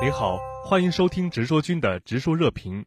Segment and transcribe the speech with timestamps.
[0.00, 2.84] 您好，欢迎收听直说君的直说热评。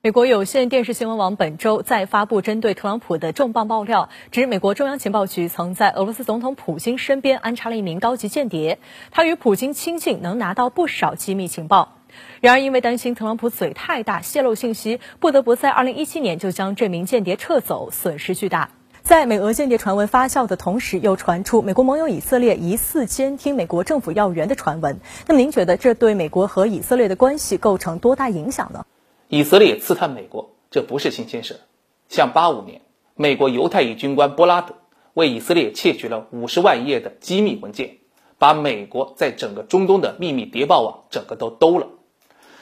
[0.00, 8.78] 美国有线电视新闻网本周再发布针对特朗普的重磅爆料，指美国中央情报局曾在俄罗斯总统普京身边安插了一名高级间谍，
[9.10, 11.98] 他与普京亲近，能拿到不少机密情报。
[12.40, 18.70] 然而，因为担心特朗普嘴太大，泄露信息，不得不在2017年就将这名间谍撤走，损失巨大。
[19.12, 25.00] 在美俄间谍传闻发酵的同时，又传出美国盟友以色列疑似监听美国政府要员的传闻。
[25.26, 28.86] 那么，您觉得这对美国和以色列的关系构成多大影响呢？
[29.28, 31.60] 以色列刺探美国，这不是新鲜事。
[32.08, 32.80] 像85年，
[33.14, 34.76] 美国犹太裔军官波拉德
[35.12, 37.98] 为以色列窃取了50万页的机密文件，
[38.38, 41.88] 把美国在整个中东的秘密谍报网整个都兜了。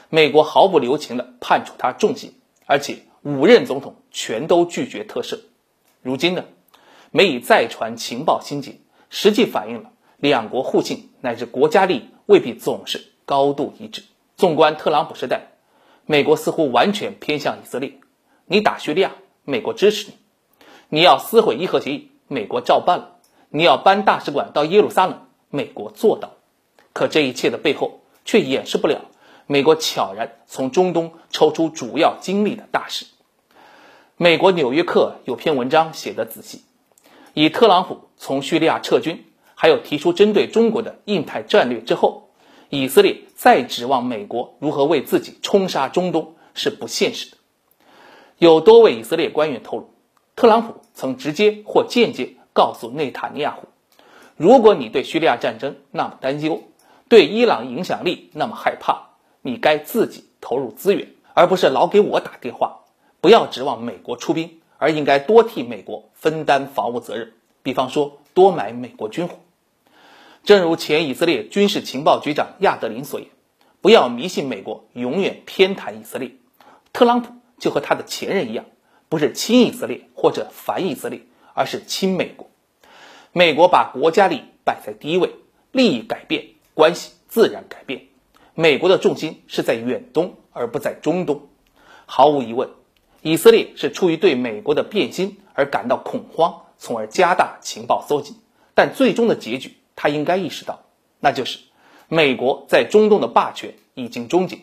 [0.08, 2.32] 美国毫不留情地判处他重刑，
[2.66, 5.38] 而且五任总统全都拒绝特赦。
[6.02, 6.44] 如今呢，
[7.10, 14.02] 美以再传情报心结，实际反映了两国互信乃至国家利益未必总是高度一致。
[14.36, 15.52] 纵观特朗普时代，
[16.06, 18.00] 美国似乎完全偏向以色列。
[18.46, 19.12] 你打叙利亚，
[19.44, 20.14] 美国支持你；
[20.88, 23.18] 你要撕毁伊核协议，美国照办了；
[23.50, 26.32] 你要搬大使馆到耶路撒冷，美国做到。
[26.92, 29.02] 可这一切的背后，却掩饰不了
[29.46, 33.06] 美国悄然从中东抽出主要精力的大事。
[34.22, 36.62] 美国《纽约客》有篇文章写得仔细，
[37.32, 42.28] 以特朗普从叙利亚撤军，还有提出针对中国的印太战略之后，
[42.68, 47.38] 以色列再指望美国如何为自己冲杀中东是不现实的。
[48.36, 49.94] 有多位以色列官员透露，
[50.36, 53.68] 特朗普曾直接或间接告诉内塔尼亚胡
[54.36, 56.64] ：“如果你对叙利亚战争那么担忧，
[57.08, 62.80] 对伊朗影响力那么害怕，你该自己投入资源，而不是老给我打电话。”
[63.20, 67.32] 不要指望美国出兵，而应该多替美国分担防务责任。
[67.62, 69.38] 比方说，多买美国军火。
[70.42, 73.28] 正如前以色列军事情报局长亚德林所言
[73.82, 76.32] ：“不要迷信美国，永远偏袒以色列。”
[76.94, 78.64] 特朗普就和他的前任一样，
[79.10, 81.20] 不是亲以色列或者反以色列，
[81.52, 82.48] 而是亲美国。
[83.32, 85.34] 美国把国家利益摆在第一位，
[85.72, 88.06] 利益改变，关系自然改变。
[88.54, 91.48] 美国的重心是在远东，而不在中东。
[92.06, 92.70] 毫无疑问。
[93.22, 98.36] 以色列是出于对美国的变心而感到恐慌，从而加大情报搜集。
[98.74, 100.84] 但最终的结局，他应该意识到，
[101.18, 101.58] 那就是
[102.08, 104.58] 美国在中东的霸权已经终结，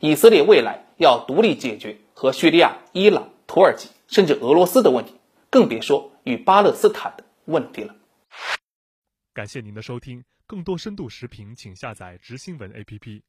[0.00, 5.14] 以色列未来要独立解决和叙利亚、伊朗、土耳其甚至俄罗斯的问题，
[5.48, 7.94] 更别说与巴勒斯坦的问题了。
[9.32, 13.22] 感谢您的收听，更多深度视频，请下载直新闻 APP。